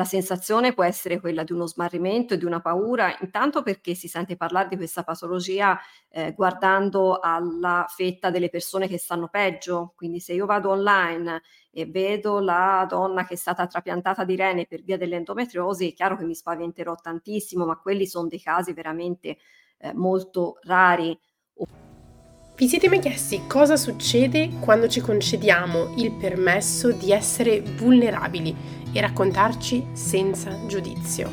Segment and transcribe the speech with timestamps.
[0.00, 4.08] la sensazione può essere quella di uno smarrimento e di una paura, intanto perché si
[4.08, 10.18] sente parlare di questa patologia eh, guardando alla fetta delle persone che stanno peggio, quindi
[10.18, 14.82] se io vado online e vedo la donna che è stata trapiantata di rene per
[14.82, 19.36] via dell'endometriosi, è chiaro che mi spaventerò tantissimo, ma quelli sono dei casi veramente
[19.76, 21.18] eh, molto rari.
[22.56, 29.00] Vi siete mai chiesti cosa succede quando ci concediamo il permesso di essere vulnerabili e
[29.00, 31.30] raccontarci senza giudizio?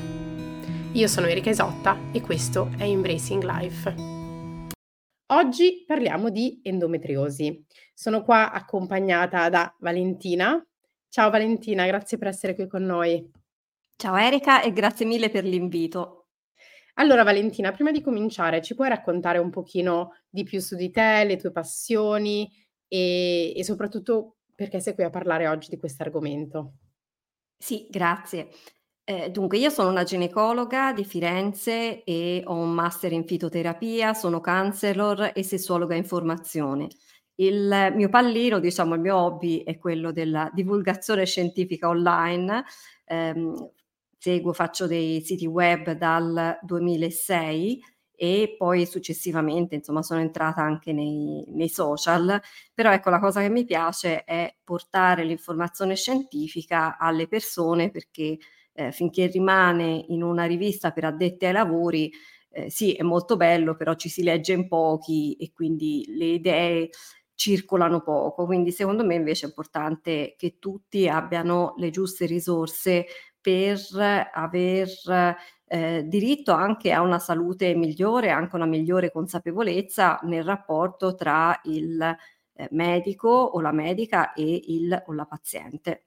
[0.93, 3.95] Io sono Erika Isotta e questo è Embracing Life.
[5.27, 7.65] Oggi parliamo di endometriosi.
[7.93, 10.63] Sono qua accompagnata da Valentina.
[11.09, 13.31] Ciao Valentina, grazie per essere qui con noi.
[13.95, 16.27] Ciao Erika e grazie mille per l'invito.
[16.95, 21.23] Allora Valentina, prima di cominciare, ci puoi raccontare un pochino di più su di te,
[21.25, 22.49] le tue passioni
[22.87, 26.73] e, e soprattutto perché sei qui a parlare oggi di questo argomento?
[27.61, 28.49] Sì, grazie.
[29.03, 34.41] Eh, dunque, io sono una ginecologa di Firenze e ho un master in fitoterapia, sono
[34.41, 36.87] counselor e sessuologa in formazione.
[37.35, 42.63] Il mio pallino, diciamo, il mio hobby è quello della divulgazione scientifica online.
[43.05, 43.71] Ehm,
[44.17, 47.81] seguo, faccio dei siti web dal 2006
[48.19, 52.41] e poi successivamente insomma sono entrata anche nei, nei, social,
[52.73, 58.39] però ecco la cosa che mi piace è portare l'informazione scientifica alle persone perché
[58.73, 62.11] eh, finché rimane in una rivista per addetti ai lavori,
[62.49, 66.89] eh, sì è molto bello, però ci si legge in pochi e quindi le idee
[67.35, 73.05] circolano poco, quindi secondo me invece è importante che tutti abbiano le giuste risorse
[73.39, 73.79] per
[74.33, 74.89] aver
[75.67, 82.01] eh, diritto anche a una salute migliore, anche una migliore consapevolezza nel rapporto tra il
[82.53, 86.03] eh, medico o la medica e il o la paziente.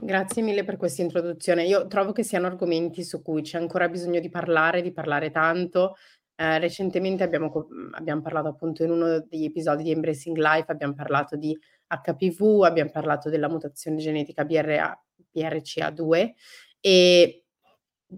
[0.00, 1.64] Grazie mille per questa introduzione.
[1.64, 5.96] Io trovo che siano argomenti su cui c'è ancora bisogno di parlare, di parlare tanto.
[6.34, 11.36] Eh, recentemente abbiamo, abbiamo, parlato appunto in uno degli episodi di Embracing Life, abbiamo parlato
[11.36, 14.98] di HPV, abbiamo parlato della mutazione genetica BRA,
[15.34, 16.32] BRCA2
[16.80, 17.44] e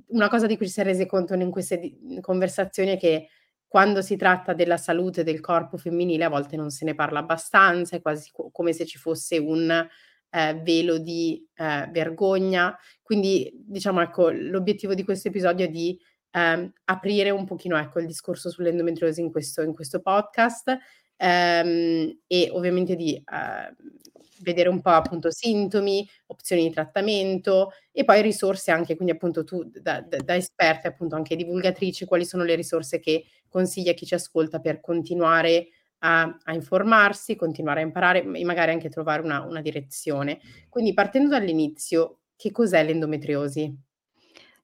[0.08, 3.28] una cosa di cui si è resi conto in queste conversazioni è che
[3.66, 7.96] quando si tratta della salute del corpo femminile a volte non se ne parla abbastanza,
[7.96, 9.70] è quasi co- come se ci fosse un
[10.30, 12.76] eh, velo di eh, vergogna.
[13.00, 15.96] Quindi, diciamo, ecco, l'obiettivo di questo episodio è di
[16.32, 20.76] eh, aprire un pochino, ecco, il discorso sull'endometriosi in questo, in questo podcast
[21.16, 23.76] ehm, e ovviamente di eh,
[24.40, 29.64] vedere un po' appunto sintomi, opzioni di trattamento e poi risorse anche, quindi appunto tu
[29.64, 34.06] da, da, da esperta appunto anche divulgatrice, quali sono le risorse che consiglia a chi
[34.06, 35.68] ci ascolta per continuare
[36.00, 40.40] a, a, informarsi, continuare a imparare e magari anche trovare una, una direzione.
[40.68, 43.88] Quindi partendo dall'inizio, che cos'è l'endometriosi?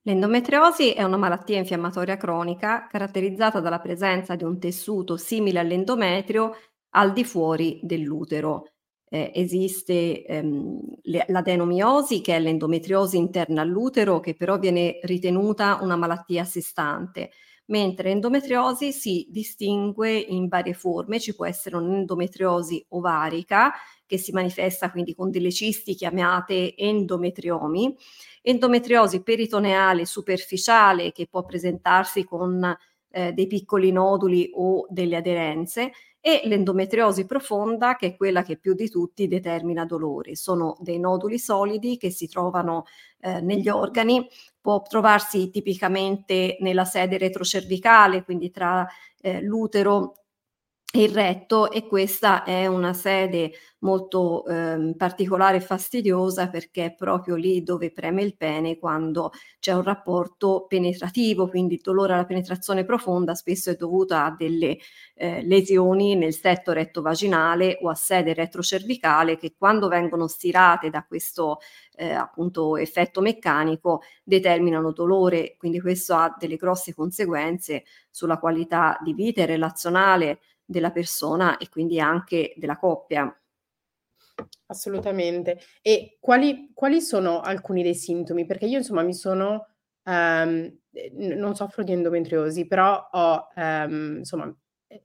[0.01, 6.55] L'endometriosi è una malattia infiammatoria cronica caratterizzata dalla presenza di un tessuto simile all'endometrio
[6.91, 8.71] al di fuori dell'utero
[9.09, 15.95] eh, esiste ehm, le, l'adenomiosi, che è l'endometriosi interna all'utero, che però viene ritenuta una
[15.95, 17.31] malattia a sé stante,
[17.67, 23.73] mentre endometriosi si distingue in varie forme, ci può essere un'endometriosi ovarica,
[24.05, 27.95] che si manifesta quindi con delle cisti chiamate endometriomi,
[28.41, 32.75] endometriosi peritoneale superficiale che può presentarsi con
[33.09, 38.73] eh, dei piccoli noduli o delle aderenze e l'endometriosi profonda che è quella che più
[38.73, 40.35] di tutti determina dolori.
[40.35, 42.85] Sono dei noduli solidi che si trovano
[43.19, 44.27] eh, negli organi,
[44.59, 48.85] può trovarsi tipicamente nella sede retrocervicale, quindi tra
[49.21, 50.26] eh, l'utero
[50.93, 57.35] il retto e questa è una sede molto eh, particolare e fastidiosa perché è proprio
[57.35, 62.85] lì dove preme il pene quando c'è un rapporto penetrativo, quindi il dolore alla penetrazione
[62.85, 64.77] profonda spesso è dovuto a delle
[65.13, 71.59] eh, lesioni nel setto retto-vaginale o a sede retrocervicale che quando vengono stirate da questo
[71.95, 79.13] eh, appunto effetto meccanico determinano dolore, quindi questo ha delle grosse conseguenze sulla qualità di
[79.13, 83.33] vita e relazionale della persona e quindi anche della coppia.
[84.67, 85.59] Assolutamente.
[85.81, 88.45] E quali, quali sono alcuni dei sintomi?
[88.45, 89.67] Perché io insomma mi sono,
[90.03, 90.77] um,
[91.13, 94.53] non soffro di endometriosi, però ho, um, insomma,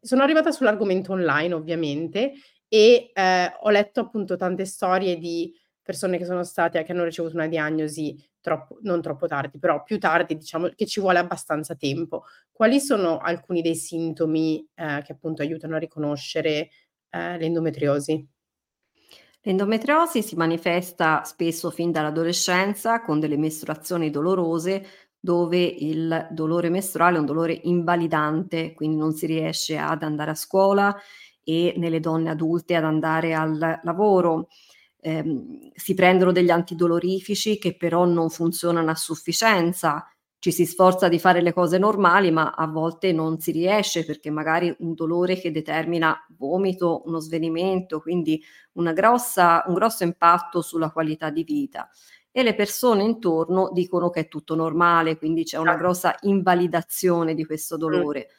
[0.00, 2.32] sono arrivata sull'argomento online ovviamente
[2.68, 7.34] e eh, ho letto appunto tante storie di persone che sono state, che hanno ricevuto
[7.34, 12.24] una diagnosi troppo, non troppo tardi, però più tardi, diciamo che ci vuole abbastanza tempo.
[12.52, 16.68] Quali sono alcuni dei sintomi eh, che appunto aiutano a riconoscere
[17.08, 18.28] eh, l'endometriosi?
[19.44, 24.86] L'endometriosi si manifesta spesso fin dall'adolescenza con delle mestruazioni dolorose
[25.18, 30.34] dove il dolore mestruale è un dolore invalidante, quindi non si riesce ad andare a
[30.34, 30.96] scuola
[31.44, 34.48] e nelle donne adulte ad andare al lavoro.
[35.04, 40.06] Ehm, si prendono degli antidolorifici che però non funzionano a sufficienza
[40.42, 44.28] ci si sforza di fare le cose normali, ma a volte non si riesce perché
[44.28, 50.90] magari un dolore che determina vomito, uno svenimento, quindi una grossa, un grosso impatto sulla
[50.90, 51.88] qualità di vita.
[52.32, 55.84] E le persone intorno dicono che è tutto normale, quindi c'è una certo.
[55.84, 58.30] grossa invalidazione di questo dolore.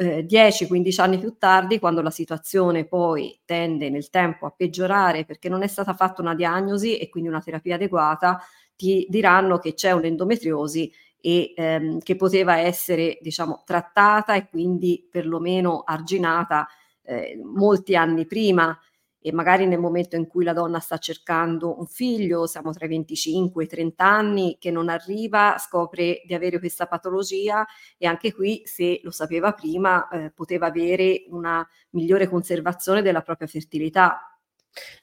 [0.00, 5.48] Eh, 10-15 anni più tardi, quando la situazione poi tende nel tempo a peggiorare perché
[5.48, 8.40] non è stata fatta una diagnosi e quindi una terapia adeguata,
[8.76, 15.82] ti diranno che c'è un'endometriosi e ehm, che poteva essere diciamo trattata e quindi perlomeno
[15.84, 16.68] arginata
[17.02, 18.78] eh, molti anni prima
[19.20, 22.88] e magari nel momento in cui la donna sta cercando un figlio, siamo tra i
[22.88, 27.66] 25 e i 30 anni, che non arriva, scopre di avere questa patologia
[27.96, 33.48] e anche qui se lo sapeva prima eh, poteva avere una migliore conservazione della propria
[33.48, 34.38] fertilità.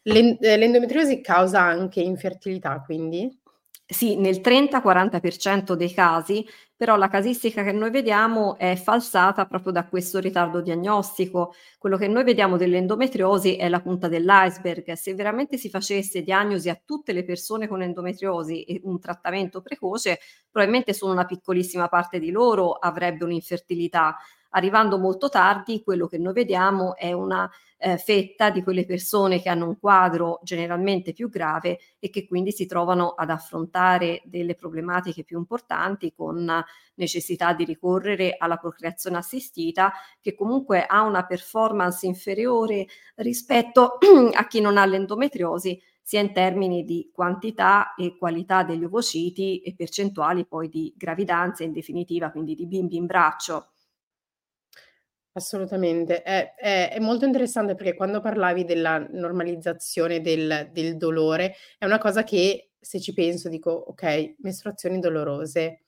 [0.03, 3.41] Eh, l'endometriosi causa anche infertilità, quindi?
[3.87, 6.43] Sì, nel 30-40% dei casi,
[6.77, 11.53] però la casistica che noi vediamo è falsata proprio da questo ritardo diagnostico.
[11.77, 14.91] Quello che noi vediamo dell'endometriosi è la punta dell'iceberg.
[14.93, 20.19] Se veramente si facesse diagnosi a tutte le persone con endometriosi e un trattamento precoce,
[20.51, 24.17] probabilmente solo una piccolissima parte di loro avrebbe un'infertilità.
[24.55, 29.49] Arrivando molto tardi, quello che noi vediamo è una eh, fetta di quelle persone che
[29.49, 35.25] hanno un quadro generalmente più grave e che quindi si trovano ad affrontare delle problematiche
[35.25, 36.49] più importanti con
[36.93, 39.91] necessità di ricorrere alla procreazione assistita
[40.21, 43.97] che comunque ha una performance inferiore rispetto
[44.33, 49.75] a chi non ha l'endometriosi sia in termini di quantità e qualità degli ovociti e
[49.75, 53.71] percentuali poi di gravidanza in definitiva, quindi di bimbi in braccio.
[55.37, 56.21] Assolutamente.
[56.23, 61.97] È è è molto interessante perché quando parlavi della normalizzazione del del dolore, è una
[61.97, 65.79] cosa che se ci penso dico: "Okay, mestruazioni dolorose".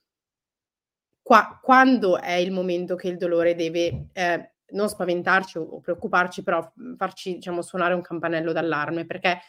[1.28, 6.42] Qua quando è il momento che il dolore deve, ehm, non spaventarci o o preoccuparci,
[6.42, 9.06] però, farci diciamo suonare un campanello d'allarme?
[9.06, 9.40] Perché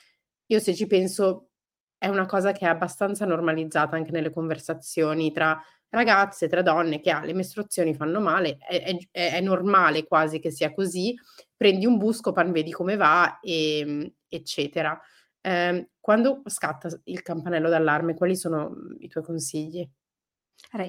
[0.46, 1.50] io se ci penso
[1.96, 5.56] è una cosa che è abbastanza normalizzata anche nelle conversazioni tra
[5.90, 10.50] ragazze, tra donne che ha le mestruazioni fanno male, è è è normale quasi che
[10.50, 11.14] sia così,
[11.56, 14.98] prendi un Buscopan, vedi come va, ehm, eccetera.
[15.40, 19.88] Ehm, quando scatta il campanello d'allarme, quali sono, mhmm, i tuoi consigli?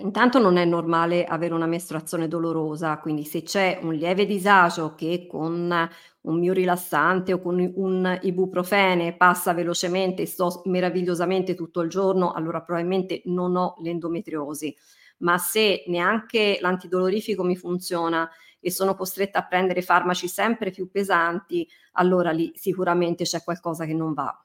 [0.02, 5.26] Intanto non è normale avere una mestruazione dolorosa, quindi se c'è un lieve disagio che
[5.28, 5.90] con
[6.22, 12.32] un mio rilassante o con un ibuprofene passa velocemente e sto meravigliosamente tutto il giorno,
[12.34, 14.76] allora probabilmente non ho l'endometriosi.
[15.20, 18.30] Ma se neanche l'antidolorifico mi funziona
[18.60, 23.94] e sono costretta a prendere farmaci sempre più pesanti, allora lì sicuramente c'è qualcosa che
[23.94, 24.44] non va.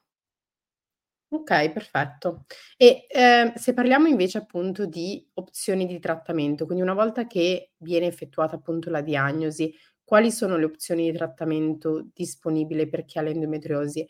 [1.37, 2.45] Okay, perfetto.
[2.77, 8.05] E, ehm, se parliamo invece appunto di opzioni di trattamento, quindi una volta che viene
[8.05, 9.73] effettuata appunto la diagnosi,
[10.03, 14.07] quali sono le opzioni di trattamento disponibili per chi ha l'endometriosi?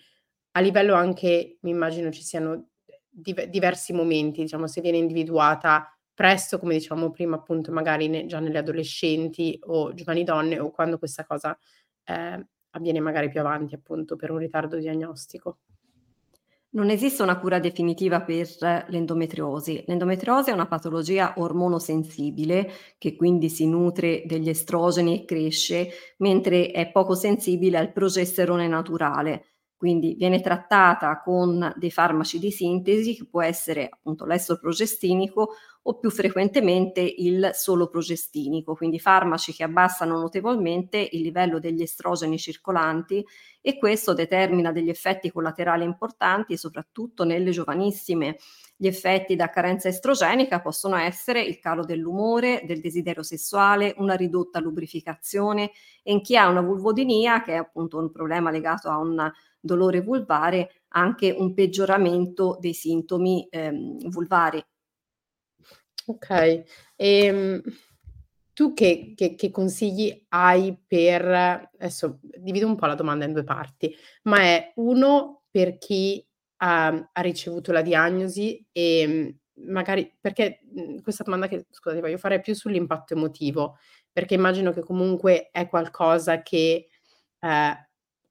[0.51, 2.69] A livello anche mi immagino ci siano
[3.09, 8.39] dive diversi momenti, diciamo, se viene individuata presto, come dicevamo prima, appunto, magari ne già
[8.39, 11.57] nelle adolescenti o giovani donne, o quando questa cosa,
[12.05, 15.59] ehm, avviene magari più avanti, appunto, per un ritardo diagnostico.
[16.75, 18.49] Non esiste una cura definitiva per
[18.89, 19.85] l'endometriosi.
[19.87, 26.91] L'endometriosi è una patologia ormonosensibile che quindi si nutre degli estrogeni e cresce, mentre è
[26.91, 29.54] poco sensibile al progesterone naturale.
[29.85, 36.09] Quindi viene trattata con dei farmaci di sintesi che può essere appunto l'estroprogestinico o più
[36.09, 43.23] frequentemente il solo progestinico, quindi farmaci che abbassano notevolmente il livello degli estrogeni circolanti
[43.61, 48.37] e questo determina degli effetti collaterali importanti soprattutto nelle giovanissime.
[48.75, 54.59] Gli effetti da carenza estrogenica possono essere il calo dell'umore, del desiderio sessuale, una ridotta
[54.59, 55.69] lubrificazione
[56.01, 59.31] e in chi ha una vulvodinia, che è appunto un problema legato a un
[59.65, 64.63] dolore vulvare, anche un peggioramento dei sintomi ehm, vulvari.
[66.07, 66.63] Okay.
[66.95, 67.61] Ehm,
[68.53, 71.25] tu che che che consigli hai per
[71.77, 73.93] adesso divido un po' la domanda in 2 parti,
[74.23, 76.25] ma è 1 per chi
[76.57, 79.35] ha ha ricevuto la diagnosi, ehm,
[79.67, 83.77] magari perché, mhmm, questa domanda che scusa ti voglio fare più sull'impatto emotivo,
[84.11, 86.87] perché immagino che comunque è qualcosa che,
[87.39, 87.85] ehm,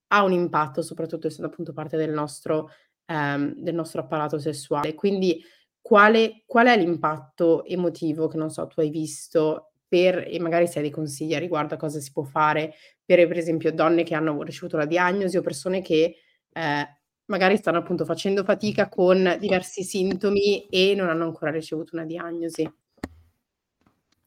[0.09, 2.71] ha un impatto, soprattutto essendo appunto parte del nostro
[3.07, 4.95] ehm, del nostro apparato sessuale.
[4.95, 5.43] Quindi
[5.81, 10.77] quale qual è l'impatto emotivo che, non so, tu hai visto per e magari se
[10.79, 14.15] hai dei consigli a riguardo a cosa si può fare per, per esempio, donne che
[14.15, 16.17] hanno ricevuto la diagnosi o persone che,
[16.53, 16.85] ehm,
[17.27, 22.69] magari stanno appunto facendo fatica con diversi sintomi e non hanno ancora ricevuto una diagnosi?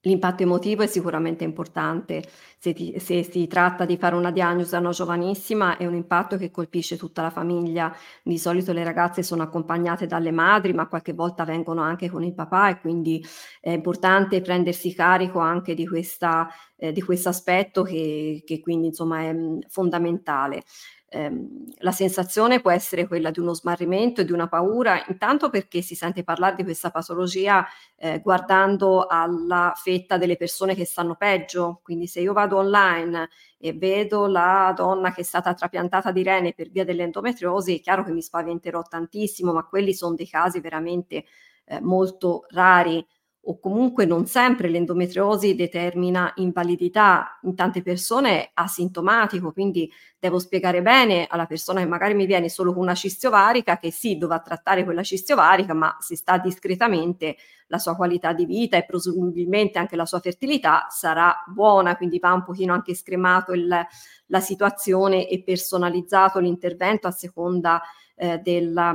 [0.02, 2.24] L'impatto emotivo è sicuramente importante.
[2.60, 6.38] Se ti se si tratta di fare una diagnosi a una giovanissima, è un impatto
[6.38, 7.94] che colpisce tutta la famiglia.
[8.24, 12.34] Di solito le ragazze sono accompagnate dalle madri, ma qualche volta vengono anche con il
[12.34, 13.24] papà e quindi
[13.60, 19.22] è importante prendersi carico anche di questa ehm, di questo aspetto che che quindi insomma
[19.22, 19.36] è,
[19.70, 20.64] fondamentale.
[21.10, 25.82] Ehm, la sensazione può essere quella di uno smarrimento e di una paura, intanto perché
[25.82, 27.66] si sente parlare di questa patologia
[27.96, 33.72] eh, guardando alla fetta delle persone che stanno peggio, quindi se io vado online e
[33.74, 38.12] vedo la donna che è stata trapiantata di rene per via dell'endometriosi, è chiaro che
[38.12, 41.24] mi spaventerò tantissimo, ma quelli sono dei casi veramente
[41.66, 43.06] eh, molto rari
[43.50, 49.90] o comunque non sempre l'endometriosi determina invalidità, in tante persone asintomatico, quindi
[50.20, 53.90] devo spiegare bene alla persona che magari mi viene solo con una cisti ovarica che
[53.90, 57.38] sì, dovrà trattare quella cisti ovarica, ma se sta discretamente
[57.68, 62.34] la sua qualità di vita e presumibilmente anche la sua fertilità sarà buona, quindi va
[62.34, 63.68] un pochino anche scremato il,
[64.26, 67.82] la situazione e personalizzato l'intervento a seconda
[68.16, 68.94] eh, della,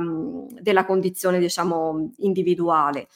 [0.61, 3.07] della condizione diciamo individuale.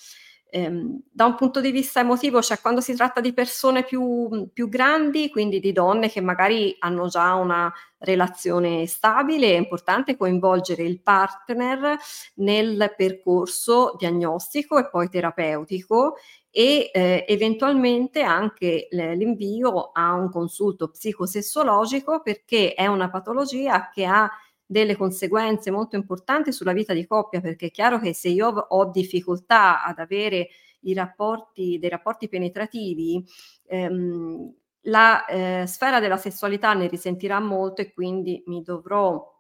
[0.58, 4.70] Ehm, da un punto di vista emotivo, cioè quando si tratta di persone più, più
[4.70, 11.00] grandi, quindi di donne che magari hanno già una relazione stabile, è importante coinvolgere il
[11.02, 11.96] partner
[12.36, 16.16] nel percorso diagnostico e poi terapeutico
[16.50, 24.28] e eh, eventualmente anche l'invio a un consulto psicosessologico perché è una patologia che ha
[24.68, 28.92] delle conseguenze molto importanti sulla vita di coppia, perché è chiaro che se io ho
[28.92, 30.50] difficoltà ad avere
[30.82, 33.24] i rapporti, dei rapporti penetrativi,
[33.66, 39.36] ehm, la eh, sfera della sessualità ne risentirà molto e quindi mi dovrò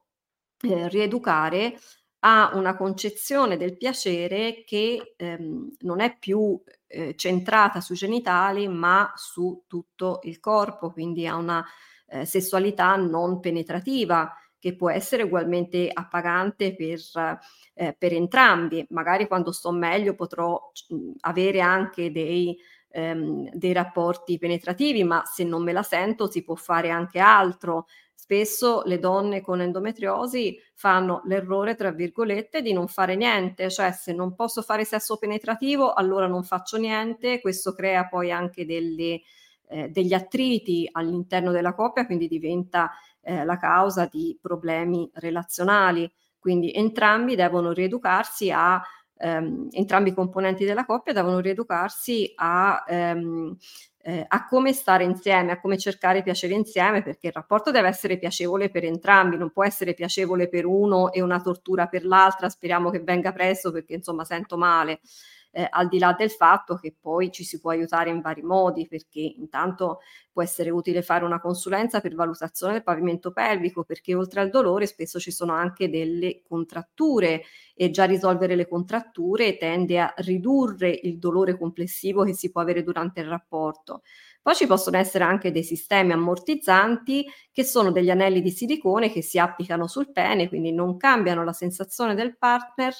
[0.61, 1.77] eh, rieducare
[2.19, 9.11] a una concezione del piacere che ehm, non è più eh, centrata sui genitali ma
[9.15, 11.63] su tutto il corpo, quindi a una
[12.07, 14.33] eh, sessualità non penetrativa
[14.67, 16.99] che può essere ugualmente appagante per,
[17.75, 18.85] eh, per entrambi.
[18.89, 20.59] Magari quando sto meglio potrò
[20.89, 22.57] mh, avere anche dei,
[22.89, 27.85] ehm, dei rapporti penetrativi, ma se non me la sento si può fare anche altro.
[28.13, 34.11] Spesso le donne con endometriosi fanno l'errore, tra virgolette, di non fare niente, cioè se
[34.11, 39.21] non posso fare sesso penetrativo, allora non faccio niente, questo crea poi anche delle,
[39.69, 42.91] eh, degli attriti all'interno della coppia, quindi diventa
[43.27, 46.09] eh, la causa di problemi relazionali.
[46.39, 48.81] Quindi entrambi devono rieducarsi a
[49.17, 53.57] ehm, entrambi i componenti della coppia devono rieducarsi a, ehm,
[54.03, 58.17] eh, a come stare insieme, a come cercare piacere insieme, perché il rapporto deve essere
[58.17, 62.49] piacevole per entrambi, non può essere piacevole per uno e una tortura per l'altra.
[62.49, 64.99] Speriamo che venga presto perché insomma sento male
[65.57, 68.85] eh, al di là del fatto che poi ci si può aiutare in vari modi,
[68.87, 74.41] perché intanto può essere utile fare una consulenza per valutazione del pavimento pelvico, perché oltre
[74.41, 77.41] al dolore spesso ci sono anche delle contratture
[77.73, 82.83] e già risolvere le contratture tende a ridurre il dolore complessivo che si può avere
[82.83, 84.03] durante il rapporto.
[84.43, 89.23] Poi ci possono essere anche dei sistemi ammortizzanti che sono degli anelli di silicone che
[89.23, 92.93] si applicano sul pene, quindi non cambiano la sensazione del partner,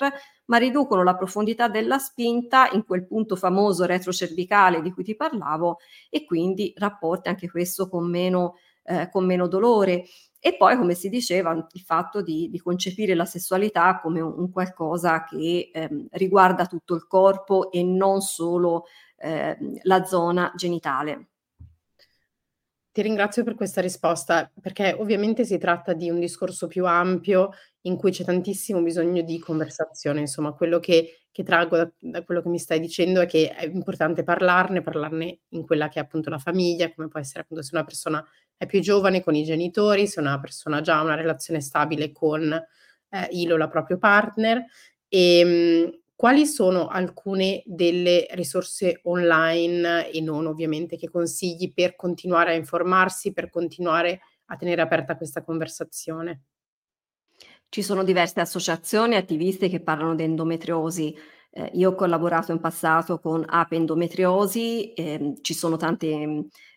[0.47, 5.77] ma riducono la profondità della spinta in quel punto famoso retrocervicale di cui ti parlavo
[6.09, 10.03] e quindi rapporti anche questo con meno, eh, con meno dolore.
[10.39, 15.23] E poi, come si diceva, il fatto di, di concepire la sessualità come un, qualcosa
[15.23, 18.85] che ehm, riguarda tutto il corpo e non solo
[19.17, 21.29] eh, la zona genitale.
[22.97, 27.51] Ti ringrazio per questa risposta, perché ovviamente si tratta di un discorso più ampio
[27.81, 30.21] in cui c'è tantissimo bisogno di conversazione.
[30.21, 33.67] Insomma, quello che, che traggo da, da, quello che mi stai dicendo è che è
[33.67, 37.69] importante parlarne, parlarne in quella che è appunto la famiglia, come può essere appunto se
[37.73, 38.27] una persona
[38.57, 42.51] è più giovane con i genitori, se una persona ha già una relazione stabile con
[42.51, 44.65] eh, il o la proprio partner.
[45.07, 52.51] E, ehm, quali sono alcune delle risorse online e non ovviamente che consigli per continuare
[52.51, 56.41] a informarsi, per continuare a tenere aperta questa conversazione?
[57.69, 61.15] Ci sono diverse associazioni attiviste che parlano di endometriosi.
[61.51, 66.07] Eh, io ho collaborato in passato con Ape Endometriosi, ehm, ci sono tante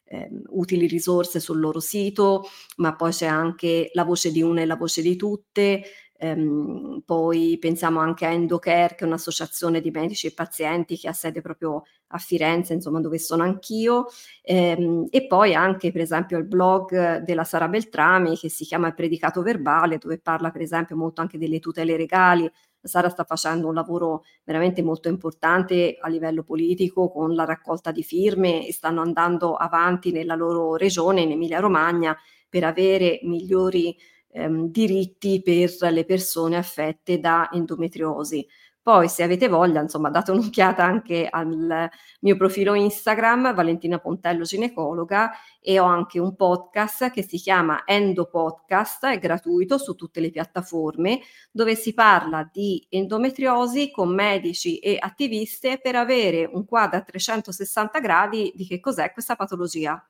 [0.04, 2.44] ehm, utili risorse sul loro sito,
[2.76, 5.84] ma poi c'è anche la voce di una e la voce di tutte,
[6.20, 11.12] Ehm, poi pensiamo anche a Endocare, che è un'associazione di medici e pazienti che ha
[11.14, 14.06] sede proprio a Firenze, insomma, dove sono anch'io,
[14.42, 19.42] ehm, e poi anche, per esempio, il blog della Sara Beltrami che si chiama Predicato
[19.42, 22.50] Verbale, dove parla, per esempio, molto anche delle tutele legali.
[22.82, 28.02] Sara sta facendo un lavoro veramente molto importante a livello politico con la raccolta di
[28.02, 32.16] firme e stanno andando avanti nella loro regione, in Emilia Romagna,
[32.48, 33.96] per avere migliori
[34.32, 38.46] ehm, diritti per le persone affette da endometriosi.
[38.82, 45.32] Poi se avete voglia, insomma, date un'occhiata anche al mio profilo Instagram, Valentina Pontello Ginecologa,
[45.60, 50.30] e ho anche un podcast che si chiama Endo Podcast, è gratuito su tutte le
[50.30, 51.20] piattaforme,
[51.50, 58.00] dove si parla di endometriosi con medici e attiviste per avere un quadro a 360
[58.00, 60.02] gradi di che cos'è questa patologia.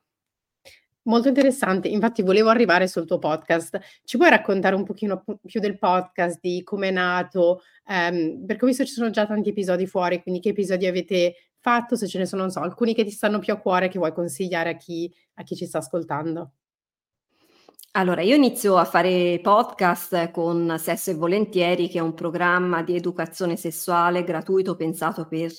[1.11, 3.81] Molto interessante, infatti volevo arrivare sul tuo podcast.
[4.05, 7.63] Ci puoi raccontare un pochino più del podcast, di come è nato?
[7.87, 11.97] Ehm, perché ho visto ci sono già tanti episodi fuori, quindi che episodi avete fatto,
[11.97, 14.13] se ce ne sono, non so, alcuni che ti stanno più a cuore, che vuoi
[14.13, 16.53] consigliare a chi a chi ci sta ascoltando?
[17.95, 22.95] Allora, io inizio a fare podcast con Sesso e Volentieri, che è un programma di
[22.95, 25.51] educazione sessuale gratuito pensato per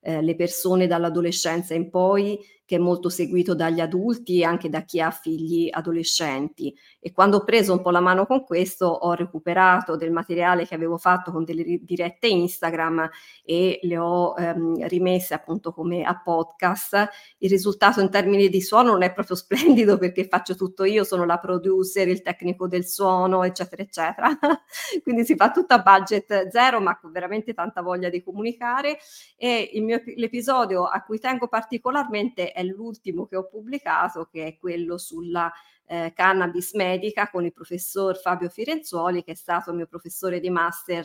[0.00, 4.82] eh, le persone dall'adolescenza in poi che è molto seguito dagli adulti e anche da
[4.82, 6.74] chi ha figli adolescenti.
[6.98, 10.74] E quando ho preso un po' la mano con questo, ho recuperato del materiale che
[10.74, 13.10] avevo fatto con delle dirette Instagram
[13.44, 17.08] e le ho ehm, rimesse appunto come a podcast.
[17.38, 21.26] Il risultato in termini di suono non è proprio splendido perché faccio tutto io, sono
[21.26, 24.38] la producer, il tecnico del suono, eccetera, eccetera.
[25.02, 28.96] Quindi si fa tutto a budget zero, ma con veramente tanta voglia di comunicare.
[29.36, 34.56] E il mio, l'episodio a cui tengo particolarmente è l'ultimo che ho pubblicato, che è
[34.56, 35.52] quello sulla
[35.86, 41.04] eh, cannabis medica con il professor Fabio Firenzuoli, che è stato mio professore di master,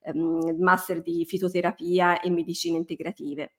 [0.00, 3.52] ehm, master di fitoterapia e medicine integrative.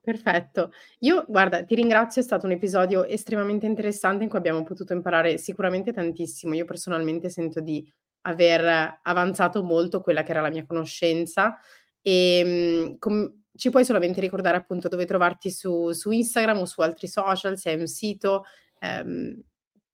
[0.00, 0.72] Perfetto.
[1.00, 5.36] Io guarda, ti ringrazio, è stato un episodio estremamente interessante in cui abbiamo potuto imparare
[5.36, 6.54] sicuramente tantissimo.
[6.54, 7.86] Io personalmente sento di
[8.22, 11.58] aver avanzato molto quella che era la mia conoscenza
[12.02, 16.80] e ehm, com- ci puoi solamente ricordare appunto dove trovarti su su Instagram o su
[16.80, 18.44] altri social, se hai un sito,
[18.80, 19.40] ehm,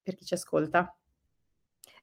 [0.03, 0.95] per chi ci ascolta?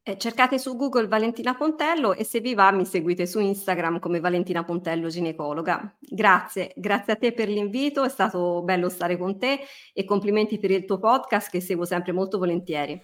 [0.03, 4.19] Eh, cercate su Google Valentina Pontello e se vi va mi seguite su Instagram come
[4.19, 5.95] Valentina Pontello ginecologa.
[5.99, 9.59] Grazie, grazie a te per l'invito, è stato bello stare con te
[9.93, 12.99] e complimenti per il tuo podcast che seguo sempre molto volentieri.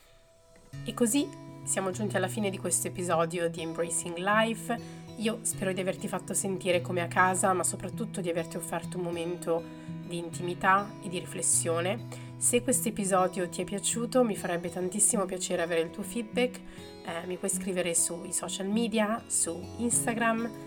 [0.83, 1.29] E così
[1.63, 5.07] siamo giunti alla fine di questo episodio di Embracing Life.
[5.17, 9.03] Io spero di averti fatto sentire come a casa, ma soprattutto di averti offerto un
[9.03, 9.63] momento
[10.06, 12.25] di intimità e di riflessione.
[12.38, 16.60] Se questo episodio ti è piaciuto, mi farebbe tantissimo piacere avere il tuo feedback.
[17.03, 20.66] Eh, mi puoi scrivere sui social media, su Instagram,